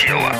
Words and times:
тело». 0.00 0.32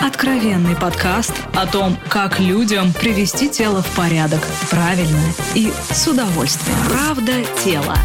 Откровенный 0.00 0.76
подкаст 0.76 1.34
о 1.54 1.66
том, 1.66 1.96
как 2.08 2.40
людям 2.40 2.92
привести 2.92 3.48
тело 3.48 3.82
в 3.82 3.96
порядок 3.96 4.40
правильно 4.70 5.20
и 5.54 5.72
с 5.90 6.06
удовольствием. 6.08 6.78
Правда 6.88 7.32
тело. 7.64 7.96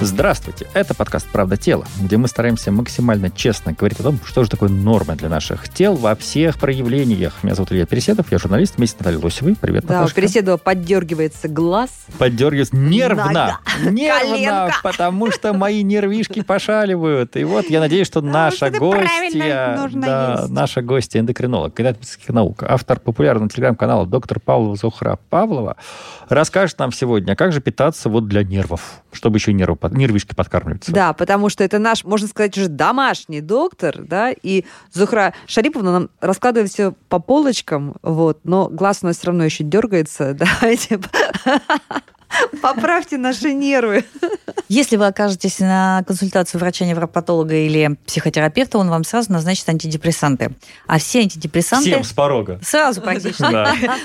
Здравствуйте, 0.00 0.68
это 0.74 0.94
подкаст 0.94 1.26
«Правда 1.32 1.56
тела», 1.56 1.84
где 2.00 2.16
мы 2.18 2.28
стараемся 2.28 2.70
максимально 2.70 3.30
честно 3.30 3.72
говорить 3.72 3.98
о 3.98 4.04
том, 4.04 4.20
что 4.24 4.44
же 4.44 4.48
такое 4.50 4.68
норма 4.68 5.16
для 5.16 5.28
наших 5.28 5.68
тел 5.68 5.96
во 5.96 6.14
всех 6.14 6.56
проявлениях. 6.60 7.42
Меня 7.42 7.56
зовут 7.56 7.72
Илья 7.72 7.84
Переседов, 7.84 8.30
я 8.30 8.38
журналист 8.38 8.76
вместе 8.76 8.94
с 8.96 9.00
Натальей 9.00 9.20
Лосевой. 9.20 9.56
Привет, 9.60 9.86
Да, 9.86 9.94
у 9.94 9.96
Наташка. 10.02 10.20
Переседова 10.20 10.56
поддергивается 10.56 11.48
глаз. 11.48 11.90
Поддергиваюсь 12.16 12.72
нервно, 12.72 13.24
Нога. 13.24 13.58
нервно, 13.90 14.20
Коленка. 14.20 14.74
потому 14.84 15.32
что 15.32 15.52
мои 15.52 15.82
нервишки 15.82 16.42
пошаливают. 16.42 17.36
И 17.36 17.42
вот 17.42 17.68
я 17.68 17.80
надеюсь, 17.80 18.06
что 18.06 18.20
наша 18.20 18.66
это 18.66 18.78
гостья, 18.78 19.90
да, 19.94 20.46
наша 20.48 20.80
гостья 20.80 21.18
эндокринолог, 21.18 21.74
кандидат 21.74 21.98
медицинских 21.98 22.28
наук, 22.28 22.62
автор 22.62 23.00
популярного 23.00 23.50
телеграм-канала 23.50 24.06
доктор 24.06 24.38
Павлова 24.38 24.76
Зухра 24.76 25.18
Павлова, 25.28 25.76
расскажет 26.28 26.78
нам 26.78 26.92
сегодня, 26.92 27.34
как 27.34 27.52
же 27.52 27.60
питаться 27.60 28.08
вот 28.08 28.28
для 28.28 28.44
нервов, 28.44 29.02
чтобы 29.10 29.38
еще 29.38 29.52
нервы, 29.52 29.76
нервишки 29.90 30.34
подкармливаться. 30.34 30.92
Да, 30.92 31.12
потому 31.12 31.48
что 31.48 31.64
это 31.64 31.78
наш, 31.78 32.04
можно 32.04 32.28
сказать, 32.28 32.56
уже 32.56 32.68
домашний 32.68 33.40
доктор, 33.40 33.96
да, 33.98 34.30
и 34.30 34.64
Зухра 34.92 35.34
Шариповна 35.46 35.92
нам 35.92 36.10
раскладывает 36.20 36.70
все 36.70 36.92
по 37.08 37.18
полочкам, 37.18 37.96
вот, 38.02 38.40
но 38.44 38.68
глаз 38.68 39.00
у 39.02 39.06
нас 39.06 39.18
все 39.18 39.28
равно 39.28 39.44
еще 39.44 39.64
дергается, 39.64 40.34
давайте 40.60 41.00
поправьте 42.62 43.18
наши 43.18 43.52
нервы. 43.52 44.04
Если 44.68 44.96
вы 44.96 45.06
окажетесь 45.06 45.60
на 45.60 46.04
консультацию 46.06 46.60
врача-невропатолога 46.60 47.54
или 47.54 47.96
психотерапевта, 48.06 48.78
он 48.78 48.90
вам 48.90 49.04
сразу 49.04 49.32
назначит 49.32 49.68
антидепрессанты. 49.68 50.50
А 50.86 50.98
все 50.98 51.20
антидепрессанты... 51.20 51.90
Всем 51.90 52.04
с 52.04 52.12
порога. 52.12 52.60
Сразу 52.62 53.00
практически. 53.00 53.38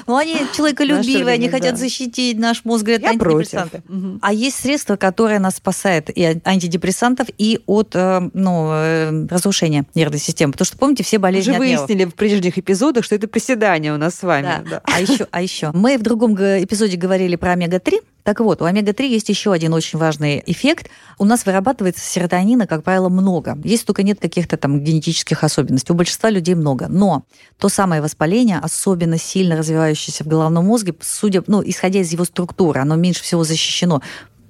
Ну, 0.07 0.17
они 0.17 0.37
человеколюбивые, 0.55 1.35
они 1.35 1.49
хотят 1.49 1.77
защитить 1.77 2.37
наш 2.37 2.65
мозг, 2.65 2.85
говорят, 2.85 3.03
антидепрессанты. 3.03 3.83
А 4.21 4.33
есть 4.33 4.59
средства, 4.59 4.95
которые 4.95 5.39
нас 5.39 5.55
спасают 5.55 6.09
и 6.09 6.23
от 6.23 6.47
антидепрессантов, 6.47 7.27
и 7.37 7.61
от 7.65 7.95
э, 7.95 8.29
ну, 8.33 8.69
э, 8.71 9.27
разрушения 9.29 9.85
нервной 9.95 10.19
системы. 10.19 10.53
Потому 10.53 10.65
что, 10.65 10.77
помните, 10.77 11.03
все 11.03 11.17
болезни 11.19 11.51
же 11.51 11.57
от 11.57 11.61
нервов. 11.61 11.87
выяснили 11.87 12.05
в 12.05 12.15
прежних 12.15 12.57
эпизодах, 12.57 13.03
что 13.03 13.15
это 13.15 13.27
приседание 13.27 13.93
у 13.93 13.97
нас 13.97 14.15
с 14.15 14.23
вами. 14.23 14.63
А 14.83 15.01
еще, 15.01 15.27
а 15.31 15.41
еще. 15.41 15.71
Мы 15.73 15.97
в 15.97 16.01
другом 16.01 16.35
эпизоде 16.35 16.97
говорили 16.97 17.35
про 17.35 17.51
омега-3. 17.51 17.99
Так 18.23 18.39
вот, 18.39 18.61
у 18.61 18.65
омега-3 18.65 19.07
есть 19.07 19.29
еще 19.29 19.51
один 19.51 19.73
очень 19.73 19.99
важный 19.99 20.41
эффект. 20.45 20.89
У 21.17 21.25
нас 21.25 21.45
вырабатывается 21.45 22.01
серотонина, 22.05 22.67
как 22.67 22.83
правило, 22.83 23.09
много. 23.09 23.57
Если 23.63 23.85
только 23.85 24.03
нет 24.03 24.19
каких-то 24.19 24.55
там 24.55 24.81
генетических 24.81 25.43
особенностей. 25.43 25.91
У 25.91 25.95
большинства 25.95 26.29
людей 26.29 26.55
много. 26.55 26.87
Но 26.87 27.25
то 27.57 27.67
самое 27.67 28.01
воспаление, 28.01 28.59
особенно 28.59 29.17
сильно 29.17 29.57
развивающееся 29.57 30.23
в 30.23 30.27
головном 30.27 30.65
мозге, 30.65 30.95
судя, 31.01 31.43
ну, 31.47 31.61
исходя 31.65 31.99
из 31.99 32.11
его 32.11 32.23
структуры, 32.23 32.79
оно 32.79 32.95
меньше 32.95 33.23
всего 33.23 33.43
защищено 33.43 34.01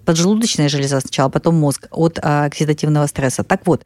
поджелудочная 0.05 0.69
железа 0.69 0.99
сначала, 0.99 1.29
потом 1.29 1.55
мозг 1.55 1.87
от 1.91 2.19
а, 2.21 2.45
оксидативного 2.45 3.07
стресса. 3.07 3.43
Так 3.43 3.65
вот, 3.65 3.85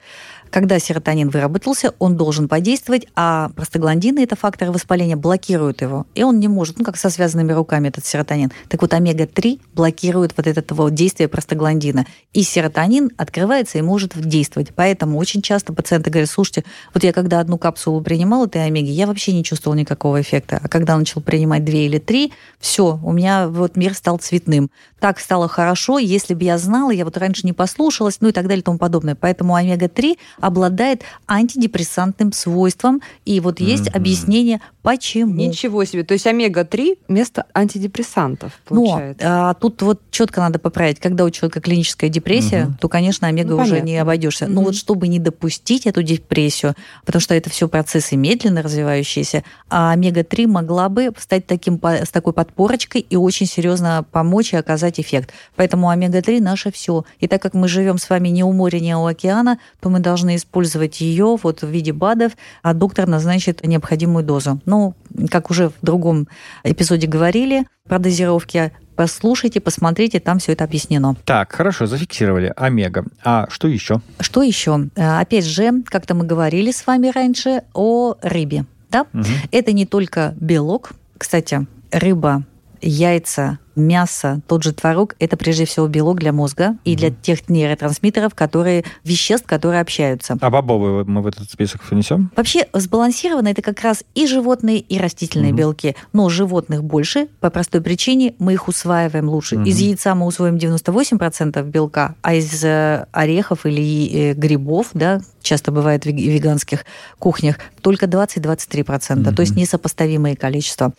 когда 0.50 0.80
серотонин 0.80 1.30
выработался, 1.30 1.94
он 2.00 2.18
должен 2.18 2.48
подействовать, 2.48 3.08
а 3.16 3.50
простагландины, 3.56 4.20
это 4.20 4.36
факторы 4.36 4.72
воспаления, 4.72 5.16
блокируют 5.16 5.82
его. 5.82 6.06
И 6.16 6.24
он 6.24 6.40
не 6.40 6.48
может, 6.48 6.80
ну, 6.80 6.86
как 6.86 6.98
со 6.98 7.10
связанными 7.10 7.52
руками 7.52 7.90
этот 7.90 8.06
серотонин. 8.06 8.52
Так 8.70 8.82
вот, 8.82 8.94
омега-3 8.94 9.62
блокирует 9.74 10.34
вот 10.36 10.48
это 10.48 10.76
вот 10.76 10.94
действие 10.94 11.28
простагландина. 11.28 12.06
И 12.34 12.44
серотонин 12.44 13.12
открывается 13.18 13.78
и 13.78 13.82
может 13.82 14.14
действовать. 14.16 14.74
Поэтому 14.76 15.18
очень 15.18 15.42
часто 15.42 15.74
пациенты 15.74 16.10
говорят, 16.10 16.30
слушайте, 16.30 16.64
вот 16.94 17.04
я 17.04 17.14
когда 17.14 17.40
одну 17.40 17.58
капсулу 17.58 18.02
принимал 18.02 18.46
этой 18.46 18.66
омеги, 18.66 18.90
я 18.90 19.08
вообще 19.08 19.34
не 19.34 19.44
чувствовал 19.44 19.76
никакого 19.76 20.22
эффекта. 20.22 20.60
А 20.62 20.68
когда 20.68 20.98
начал 20.98 21.22
принимать 21.22 21.64
две 21.64 21.86
или 21.86 22.00
три, 22.00 22.34
все, 22.60 23.00
у 23.04 23.12
меня 23.12 23.48
вот 23.48 23.76
мир 23.76 23.94
стал 23.94 24.18
цветным. 24.18 24.70
Так 25.00 25.20
стало 25.20 25.48
хорошо, 25.48 26.00
если 26.00 26.34
бы 26.34 26.44
я 26.44 26.58
знала, 26.58 26.92
я 26.92 27.06
вот 27.06 27.18
раньше 27.18 27.42
не 27.46 27.54
послушалась, 27.54 28.18
ну 28.22 28.30
и 28.30 28.32
так 28.32 28.48
далее 28.48 28.62
и 28.62 28.64
тому 28.64 28.78
подобное. 28.78 29.16
Поэтому 29.16 29.56
омега-3 29.56 30.18
обладает 30.40 31.04
антидепрессантным 31.28 32.32
свойством, 32.32 33.02
и 33.26 33.40
вот 33.40 33.60
есть 33.60 33.88
Мгм. 33.88 33.98
объяснение, 33.98 34.62
почему. 34.88 35.34
Ничего 35.34 35.84
себе. 35.84 36.04
То 36.04 36.14
есть 36.14 36.26
омега-3 36.26 37.00
вместо 37.10 37.46
антидепрессантов, 37.54 38.54
Но 38.70 38.76
получается. 38.86 39.50
а, 39.50 39.54
тут 39.54 39.82
вот 39.82 40.00
четко 40.12 40.40
надо 40.40 40.60
поправить, 40.60 41.02
когда 41.02 41.26
у 41.26 41.30
человека 41.30 41.60
клиническая 41.60 42.10
депрессия, 42.10 42.66
Мгм. 42.68 42.78
то, 42.80 42.88
конечно, 42.88 43.28
омега 43.28 43.50
Ну, 43.50 43.56
уже 43.58 43.72
понятно. 43.72 43.86
не 43.86 43.98
обойдешься. 43.98 44.48
Но 44.48 44.62
Мгм. 44.62 44.64
вот 44.68 44.76
чтобы 44.76 45.10
не 45.10 45.20
допустить 45.20 45.86
эту 45.88 46.04
депрессию, 46.04 46.74
потому 47.06 47.20
что 47.22 47.36
это 47.36 47.50
все 47.50 47.68
процессы 47.68 48.16
медленно 48.16 48.62
развивающиеся, 48.62 49.44
а 49.70 49.92
омега-3 49.92 50.48
могла 50.48 50.88
бы 50.88 51.12
стать 51.18 51.46
таким, 51.48 51.82
с 51.84 52.10
такой 52.10 52.32
подпорочкой 52.32 53.02
и 53.02 53.18
очень 53.18 53.46
серьезно 53.46 54.06
помочь 54.10 54.54
и 54.54 54.56
оказать 54.56 55.02
эффект. 55.02 55.32
Поэтому 55.58 55.90
омега-3 55.90 56.40
наше 56.42 56.72
все. 56.72 57.04
И 57.20 57.28
так 57.28 57.42
как 57.42 57.54
мы 57.54 57.68
живем 57.68 57.98
с 57.98 58.10
вами 58.10 58.30
не 58.30 58.46
у 58.46 58.54
моря, 58.54 58.80
не 58.80 58.96
у 58.96 59.06
океана, 59.06 59.60
то 59.82 59.90
мы 59.90 60.00
должны 60.00 60.38
использовать 60.38 61.02
ее 61.02 61.38
вот 61.44 61.62
в 61.62 61.68
виде 61.68 61.92
БАДов, 61.92 62.32
а 62.64 62.74
доктор 62.74 63.06
назначит 63.10 63.68
необходимую 63.68 64.24
дозу. 64.24 64.62
Ну, 64.78 64.94
как 65.32 65.50
уже 65.50 65.70
в 65.70 65.74
другом 65.82 66.28
эпизоде 66.64 67.08
говорили 67.08 67.66
про 67.88 67.98
дозировки, 67.98 68.72
послушайте, 68.96 69.60
посмотрите, 69.60 70.20
там 70.20 70.38
все 70.38 70.52
это 70.54 70.66
объяснено. 70.66 71.16
Так, 71.26 71.52
хорошо, 71.54 71.88
зафиксировали. 71.88 72.54
Омега. 72.56 73.06
А 73.24 73.48
что 73.50 73.68
еще? 73.68 74.02
Что 74.20 74.44
еще? 74.44 74.90
Э, 74.96 75.20
Опять 75.20 75.46
же, 75.46 75.82
как-то 75.86 76.14
мы 76.14 76.26
говорили 76.26 76.72
с 76.72 76.86
вами 76.86 77.08
раньше 77.08 77.64
о 77.74 78.16
рыбе. 78.22 78.66
Да? 78.92 79.08
Мгм. 79.14 79.26
Это 79.52 79.72
не 79.74 79.86
только 79.88 80.36
белок. 80.40 80.92
Кстати, 81.18 81.66
рыба, 81.92 82.44
яйца, 82.82 83.60
мясо, 83.76 84.42
тот 84.48 84.64
же 84.64 84.74
творог– 84.74 85.16
это 85.20 85.38
прежде 85.38 85.66
всего 85.66 85.88
белок 85.88 86.18
для 86.20 86.34
мозга 86.34 86.78
и 86.84 86.96
для 86.96 87.12
тех 87.12 87.48
нейротрансмиттеров, 87.48 88.34
которые, 88.34 88.84
веществ, 89.04 89.46
которые 89.46 89.82
общаются. 89.82 90.36
А 90.42 90.50
бобовые 90.50 91.04
мы 91.06 91.22
в 91.22 91.28
этот 91.28 91.50
список 91.50 91.82
внесем? 91.90 92.32
Вообще 92.36 92.66
сбалансировано 92.74 93.50
это 93.50 93.62
как 93.62 93.82
раз 93.82 94.04
и 94.16 94.26
животные, 94.26 94.80
и 94.80 94.98
растительные 94.98 95.52
Мгм. 95.52 95.58
белки. 95.58 95.96
Но 96.12 96.28
животных 96.30 96.84
больше 96.84 97.28
по 97.40 97.52
простой 97.52 97.82
причине 97.82 98.34
мы 98.40 98.54
их 98.54 98.68
усваиваем 98.68 99.30
лучше. 99.30 99.58
Мгм. 99.58 99.66
Из 99.66 99.78
яйца 99.80 100.16
мы 100.16 100.26
усвоим 100.26 100.58
98% 100.58 101.70
белка, 101.70 102.16
а 102.24 102.34
из 102.34 102.64
э, 102.64 103.06
орехов 103.12 103.66
или 103.68 104.32
э, 104.32 104.34
грибов, 104.34 104.88
да, 104.96 105.22
часто 105.48 105.72
бывает 105.72 106.04
в 106.04 106.06
вег- 106.08 106.20
веганских 106.20 106.86
кухнях, 107.20 107.58
только 107.82 108.06
20-23%. 108.06 109.36
То 109.36 109.42
есть 109.42 109.56
несопоставимые 109.56 110.36
количества. 110.36 110.94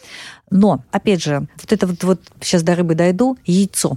Но, 0.51 0.83
опять 0.91 1.23
же, 1.23 1.47
вот 1.61 1.73
это 1.73 1.87
вот, 1.87 2.05
вот 2.05 2.21
сейчас 2.41 2.63
до 2.63 2.75
рыбы 2.75 2.95
дойду, 2.95 3.37
яйцо. 3.45 3.97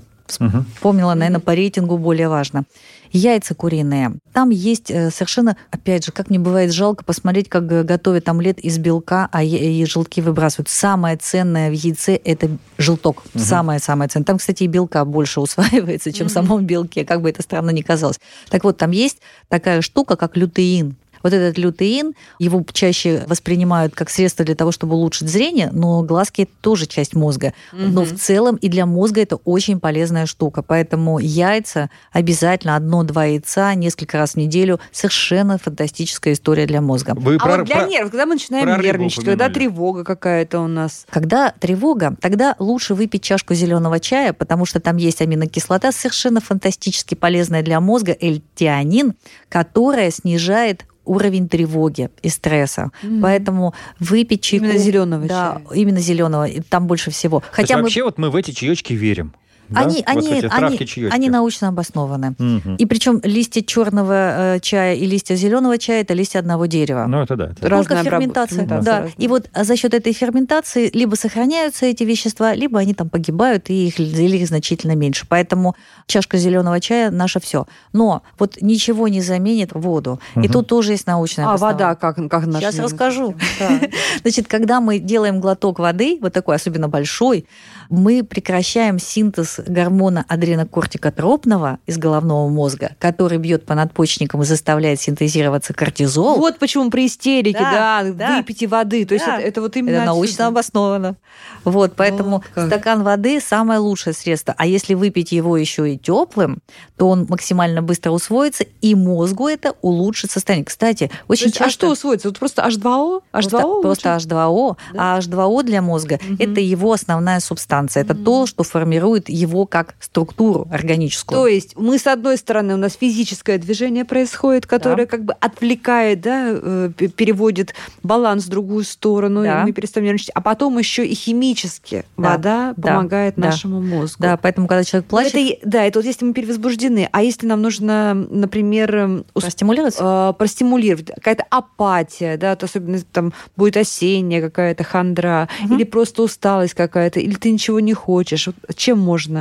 Вспомнила, 0.76 1.14
наверное, 1.14 1.42
по 1.42 1.54
рейтингу 1.54 1.98
более 1.98 2.30
важно. 2.30 2.64
Яйца 3.12 3.56
куриные. 3.56 4.14
Там 4.34 4.50
есть 4.50 4.90
э, 4.90 5.12
совершенно, 5.12 5.58
опять 5.70 6.06
же, 6.06 6.12
как 6.12 6.30
мне 6.30 6.40
бывает 6.40 6.72
жалко 6.72 7.04
посмотреть, 7.04 7.50
как 7.50 7.70
э, 7.72 7.84
готовят 7.84 8.30
омлет 8.30 8.60
из 8.60 8.78
белка, 8.78 9.28
а 9.32 9.44
и 9.44 9.84
желтки 9.86 10.22
выбрасывают. 10.22 10.70
Самое 10.70 11.18
ценное 11.18 11.70
в 11.70 11.74
яйце– 11.74 12.16
это 12.24 12.50
желток. 12.78 13.24
Мгм. 13.34 13.44
Самое-самое 13.44 14.10
ценное. 14.10 14.26
Там, 14.26 14.38
кстати, 14.38 14.64
и 14.64 14.68
белка 14.68 15.04
больше 15.04 15.42
усваивается, 15.42 16.14
чем 16.14 16.28
в 16.28 16.32
Мгм. 16.36 16.46
самом 16.48 16.66
белке, 16.66 17.04
как 17.04 17.22
бы 17.22 17.30
это 17.30 17.42
странно 17.42 17.72
ни 17.72 17.82
казалось. 17.82 18.20
Так 18.50 18.64
вот, 18.64 18.78
там 18.78 18.92
есть 18.92 19.18
такая 19.50 19.82
штука, 19.82 20.16
как 20.16 20.38
лютеин. 20.38 20.96
Вот 21.24 21.34
этот 21.34 21.58
лютеин, 21.58 22.14
его 22.40 22.64
чаще 22.72 23.24
воспринимают 23.28 23.94
как 23.96 24.10
средство 24.10 24.46
для 24.46 24.56
того, 24.56 24.72
чтобы 24.72 24.96
улучшить 24.96 25.30
зрение, 25.30 25.70
но 25.72 26.02
глазки– 26.04 26.42
это 26.44 26.52
тоже 26.62 26.86
часть 26.86 27.16
мозга. 27.16 27.54
Но 27.72 28.04
в 28.04 28.16
целом 28.18 28.56
и 28.58 28.70
для 28.70 28.86
мозга 28.86 29.22
это 29.22 29.36
очень 29.38 29.80
полезная 29.80 30.26
штука. 30.26 30.62
Поэтому 30.62 31.20
яйца 31.20 31.90
обязательно 32.12 32.76
одно-два 32.76 33.26
яйца 33.26 33.74
несколько 33.76 34.18
раз 34.18 34.34
в 34.34 34.38
неделю 34.38 34.80
совершенно 34.92 35.58
фантастическая 35.58 36.34
история 36.34 36.66
для 36.66 36.82
мозга. 36.82 37.14
Вы 37.16 37.36
А 37.36 37.40
про- 37.40 37.58
вот 37.58 37.66
для 37.66 37.76
про- 37.78 37.88
нервов, 37.88 38.12
когда 38.12 38.26
мы 38.26 38.34
начинаем 38.36 38.82
нервничать, 38.82 39.26
когда 39.26 39.50
тревога 39.50 40.04
какая-то 40.04 40.60
у 40.60 40.68
нас. 40.68 41.06
Когда 41.10 41.52
тревога, 41.60 42.16
тогда 42.22 42.56
лучше 42.60 42.94
выпить 42.96 43.24
чашку 43.24 43.54
зеленого 43.54 44.00
чая, 44.00 44.34
потому 44.34 44.66
что 44.66 44.80
там 44.80 44.98
есть 44.98 45.22
аминокислота, 45.22 45.92
совершенно 45.92 46.42
фантастически 46.42 47.16
полезная 47.16 47.62
для 47.64 47.80
мозга, 47.80 48.16
эльтианин, 48.20 49.14
которая 49.50 50.12
снижает 50.12 50.86
уровень 51.06 51.48
тревоги 51.50 52.10
и 52.22 52.30
стресса. 52.30 52.92
Мгм. 53.04 53.22
Поэтому 53.22 53.74
выпить 54.00 54.42
чайку... 54.42 54.66
Именно 54.66 54.78
зеленого 54.80 55.28
Да, 55.28 55.62
чая. 55.70 55.78
именно 55.80 56.00
зеленого. 56.00 56.46
и 56.48 56.62
Там 56.62 56.88
больше 56.88 57.12
всего. 57.12 57.40
То 57.40 57.46
есть 57.46 57.56
Хотя 57.56 57.78
мы 57.78 57.84
вообще 57.84 58.04
вот 58.04 58.18
мы 58.18 58.30
в 58.30 58.36
эти 58.36 58.52
чаечки 58.52 58.94
верим. 58.94 59.34
Да? 59.72 59.82
Они, 59.82 59.96
Вот, 59.96 60.04
они, 60.08 60.28
они, 60.50 60.78
чаечки. 60.78 61.10
они 61.12 61.30
научно 61.30 61.70
обоснованы. 61.70 62.36
Мгм. 62.38 62.76
И 62.76 62.86
причем 62.86 63.22
листья 63.24 63.62
черного 63.62 64.56
э, 64.56 64.60
чая 64.62 64.96
и 64.96 65.06
листья 65.06 65.36
зеленого 65.36 65.78
чая 65.78 66.02
это 66.02 66.14
листья 66.14 66.40
одного 66.40 66.66
дерева. 66.66 67.06
Ну, 67.08 67.22
это 67.22 67.36
да. 67.36 67.46
это- 67.52 67.70
Раз- 67.70 67.80
Только 67.82 67.96
Разная 67.96 68.02
обработ- 68.04 68.20
ферментация. 68.22 68.66
да. 68.66 68.76
разная. 68.76 69.12
И 69.18 69.28
вот 69.28 69.50
а 69.54 69.64
за 69.64 69.76
счет 69.78 69.94
этой 69.94 70.14
ферментации 70.14 70.90
либо 70.94 71.16
сохраняются 71.16 71.86
эти 71.86 72.04
вещества, 72.04 72.54
либо 72.54 72.80
они 72.80 72.94
там 72.94 73.10
погибают, 73.10 73.70
и 73.70 73.88
их, 73.88 74.00
или 74.00 74.38
их 74.38 74.48
значительно 74.48 74.96
меньше. 74.96 75.26
Поэтому 75.30 75.76
чашка 76.06 76.38
зеленого 76.38 76.80
чая 76.82 77.10
наше 77.12 77.40
все. 77.40 77.66
Но 77.94 78.24
вот 78.38 78.58
ничего 78.62 79.08
не 79.08 79.22
заменит 79.22 79.70
воду. 79.74 80.20
И 80.36 80.40
Мгм. 80.40 80.50
тут 80.50 80.68
тоже 80.68 80.92
есть 80.92 81.08
научная 81.08 81.48
А 81.48 81.58
вода 81.58 81.96
как, 81.96 82.16
как 82.30 82.46
наша 82.46 82.72
Сейчас 82.72 82.80
расскажу. 82.80 83.36
Да. 83.60 83.80
Значит, 84.22 84.48
когда 84.48 84.82
мы 84.82 85.00
делаем 85.00 85.40
глоток 85.40 85.80
воды, 85.80 86.18
вот 86.22 86.34
такой 86.34 86.56
особенно 86.56 86.90
большой, 86.90 87.46
мы 87.90 88.24
прекращаем 88.24 89.00
синтез 89.00 89.61
гормона 89.68 90.26
адренокортикотропного 90.28 91.80
из 91.86 91.98
головного 91.98 92.50
мозга, 92.50 92.92
который 93.00 93.38
бьет 93.38 93.66
по 93.66 93.76
надпочечникам 93.76 94.42
и 94.42 94.46
заставляет 94.46 95.00
синтезироваться 95.00 95.74
кортизол. 95.74 96.38
Вот 96.38 96.60
почему 96.60 96.90
при 96.90 97.08
истерике, 97.08 97.60
Да, 97.60 98.04
да, 98.04 98.12
да. 98.14 98.38
выпейте 98.38 98.68
воды. 98.68 99.06
То 99.06 99.14
есть 99.14 99.26
Да. 99.26 99.38
это, 99.40 99.48
это 99.48 99.62
вот 99.62 99.76
именно 99.78 99.96
Это 99.98 100.06
научно 100.06 100.30
отсюда. 100.32 100.48
обосновано. 100.48 101.16
Вот, 101.64 101.94
поэтому 101.96 102.44
Вот 102.56 102.68
стакан 102.68 103.04
воды 103.04 103.40
самое 103.40 103.80
лучшее 103.80 104.14
средство. 104.14 104.54
А 104.58 104.66
если 104.66 104.94
выпить 104.94 105.32
его 105.32 105.58
еще 105.58 105.94
и 105.94 105.98
теплым, 105.98 106.60
то 106.98 107.08
он 107.10 107.26
максимально 107.30 107.82
быстро 107.82 108.12
усвоится, 108.12 108.66
и 108.82 108.96
мозгу 108.96 109.48
это 109.48 109.76
улучшит 109.82 110.32
состояние. 110.32 110.66
Кстати, 110.66 111.12
очень 111.28 111.46
есть, 111.46 111.56
часто... 111.58 111.68
А 111.68 111.72
что 111.72 111.90
усвоится? 111.92 112.30
Вот 112.30 112.40
просто 112.40 112.62
H2O? 112.64 113.22
H2O 113.22 113.22
Просто, 113.32 113.60
просто 113.82 114.14
лучше? 114.14 114.28
H2O. 114.28 114.78
А 114.98 115.20
H2O 115.20 115.64
для 115.64 115.82
мозга 115.82 116.20
Мгм. 116.24 116.38
это 116.40 116.60
его 116.62 116.94
основная 116.94 117.40
субстанция. 117.40 118.02
Это 118.04 118.14
Мгм. 118.14 118.24
то, 118.24 118.46
что 118.48 118.64
формирует 118.64 119.30
его 119.30 119.51
как 119.66 119.96
структуру 120.00 120.68
органическую. 120.72 121.38
То 121.40 121.48
есть 121.48 121.76
мы, 121.78 121.98
с 121.98 122.08
одной 122.08 122.38
стороны, 122.38 122.74
у 122.74 122.78
нас 122.78 122.94
физическое 123.00 123.58
движение 123.58 124.06
происходит, 124.06 124.66
которое 124.66 125.06
как 125.06 125.24
бы 125.26 125.34
отвлекает, 125.34 126.22
да, 126.22 126.48
э, 126.52 126.90
переводит 127.16 127.74
баланс 128.04 128.46
в 128.46 128.50
другую 128.50 128.84
сторону, 128.84 129.44
Да. 129.44 129.62
и 129.62 129.66
мы 129.66 129.72
перестаем 129.72 130.06
нервничать. 130.06 130.32
А 130.34 130.42
потом 130.42 130.78
еще 130.78 131.06
и 131.06 131.14
химически 131.16 132.06
Да. 132.18 132.32
вода 132.32 132.74
Да. 132.78 132.90
помогает 132.96 133.36
Да. 133.38 133.48
нашему 133.48 133.82
мозгу. 133.82 134.22
Да, 134.24 134.38
поэтому, 134.38 134.68
когда 134.68 134.84
человек 134.84 135.08
Но 135.12 135.18
плачет, 135.18 135.36
это, 135.36 135.70
да, 135.70 135.84
это 135.86 136.00
вот 136.00 136.06
если 136.06 136.26
мы 136.26 136.34
перевозбуждены. 136.34 137.10
А 137.12 137.22
если 137.24 137.46
нам 137.48 137.62
нужно, 137.62 138.14
например, 138.14 138.96
эм, 138.96 139.26
простимулироваться. 139.34 140.32
э, 140.34 140.38
простимулировать, 140.38 141.08
какая-то 141.16 141.46
апатия, 141.50 142.38
да, 142.38 142.52
вот 142.52 142.64
особенно 142.64 143.00
там 143.12 143.34
будет 143.56 143.78
осенняя 143.78 144.42
какая-то 144.42 144.84
хандра, 144.84 145.48
Мгм. 145.64 145.76
или 145.76 145.84
просто 145.84 146.24
усталость 146.24 146.74
какая-то, 146.74 147.20
или 147.20 147.34
ты 147.36 147.52
ничего 147.52 147.80
не 147.80 147.94
хочешь. 147.94 148.48
Вот 148.48 148.56
чем 148.76 149.00
можно 149.00 149.41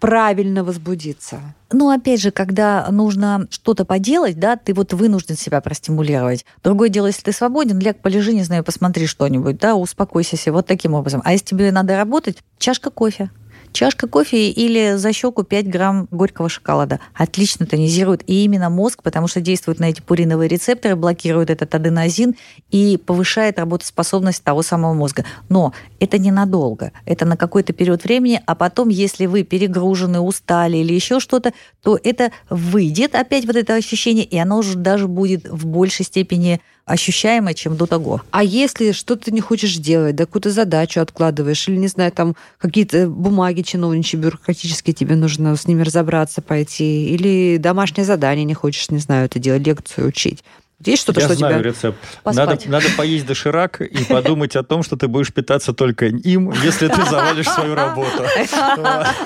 правильно 0.00 0.64
возбудиться? 0.64 1.40
Ну, 1.72 1.90
опять 1.90 2.20
же, 2.20 2.30
когда 2.30 2.86
нужно 2.90 3.46
что-то 3.50 3.84
поделать, 3.84 4.38
да, 4.38 4.56
ты 4.56 4.74
вот 4.74 4.92
вынужден 4.92 5.36
себя 5.36 5.60
простимулировать. 5.60 6.44
Другое 6.62 6.88
дело, 6.88 7.06
если 7.06 7.22
ты 7.22 7.32
свободен, 7.32 7.78
ляг, 7.78 8.00
полежи, 8.00 8.32
не 8.32 8.42
знаю, 8.42 8.64
посмотри 8.64 9.06
что-нибудь, 9.06 9.58
да, 9.58 9.74
успокойся 9.74 10.36
себе 10.36 10.52
вот 10.52 10.66
таким 10.66 10.94
образом. 10.94 11.22
А 11.24 11.32
если 11.32 11.46
тебе 11.46 11.72
надо 11.72 11.96
работать, 11.96 12.38
чашка 12.58 12.90
кофе. 12.90 13.30
Чашка 13.72 14.08
кофе 14.08 14.50
или 14.50 14.96
за 14.96 15.12
щеку 15.12 15.42
5 15.42 15.68
грамм 15.68 16.08
горького 16.10 16.48
шоколада. 16.48 17.00
Отлично 17.14 17.66
тонизирует 17.66 18.22
и 18.26 18.44
именно 18.44 18.70
мозг, 18.70 19.02
потому 19.02 19.28
что 19.28 19.40
действует 19.40 19.78
на 19.78 19.90
эти 19.90 20.00
пуриновые 20.00 20.48
рецепторы, 20.48 20.96
блокирует 20.96 21.50
этот 21.50 21.74
аденозин 21.74 22.34
и 22.70 22.96
повышает 22.96 23.58
работоспособность 23.58 24.42
того 24.42 24.62
самого 24.62 24.94
мозга. 24.94 25.24
Но 25.48 25.72
это 26.00 26.18
ненадолго. 26.18 26.92
Это 27.04 27.24
на 27.24 27.36
какой-то 27.36 27.72
период 27.72 28.04
времени, 28.04 28.40
а 28.46 28.54
потом, 28.54 28.88
если 28.88 29.26
вы 29.26 29.42
перегружены, 29.42 30.20
устали 30.20 30.78
или 30.78 30.92
еще 30.92 31.20
что-то, 31.20 31.52
то 31.82 31.98
это 32.02 32.32
выйдет 32.50 33.14
опять 33.14 33.44
вот 33.46 33.56
это 33.56 33.74
ощущение, 33.74 34.24
и 34.24 34.36
оно 34.38 34.58
уже 34.58 34.76
даже 34.76 35.08
будет 35.08 35.48
в 35.48 35.66
большей 35.66 36.04
степени 36.04 36.60
ощущаемо, 36.88 37.54
чем 37.54 37.76
до 37.76 37.86
того. 37.86 38.22
А 38.30 38.42
если 38.42 38.92
что-то 38.92 39.26
ты 39.26 39.30
не 39.30 39.40
хочешь 39.40 39.76
делать, 39.76 40.16
да 40.16 40.26
какую-то 40.26 40.50
задачу 40.50 41.00
откладываешь, 41.00 41.68
или, 41.68 41.76
не 41.76 41.88
знаю, 41.88 42.10
там 42.12 42.34
какие-то 42.58 43.08
бумаги 43.08 43.62
чиновничьи, 43.62 44.18
бюрократические, 44.18 44.94
тебе 44.94 45.14
нужно 45.14 45.54
с 45.54 45.66
ними 45.66 45.82
разобраться, 45.82 46.42
пойти, 46.42 47.08
или 47.10 47.58
домашнее 47.58 48.04
задание 48.04 48.44
не 48.44 48.54
хочешь, 48.54 48.90
не 48.90 48.98
знаю, 48.98 49.26
это 49.26 49.38
делать, 49.38 49.66
лекцию 49.66 50.08
учить. 50.08 50.42
Есть 50.84 51.02
что-то, 51.02 51.20
Я 51.20 51.26
что 51.26 51.34
знаю 51.34 51.58
тебя... 51.60 51.70
рецепт. 51.70 51.98
Надо, 52.24 52.52
Поспать. 52.52 52.66
надо 52.68 52.86
поесть 52.96 53.26
доширак 53.26 53.80
и 53.80 54.04
подумать 54.04 54.54
о 54.54 54.62
том, 54.62 54.84
что 54.84 54.96
ты 54.96 55.08
будешь 55.08 55.32
питаться 55.32 55.72
только 55.72 56.06
им, 56.06 56.52
если 56.62 56.86
ты 56.86 57.04
завалишь 57.04 57.48
свою 57.48 57.74
работу. 57.74 58.22